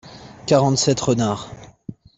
quarante 0.47 0.79
sept 0.79 0.99
renards. 1.01 1.51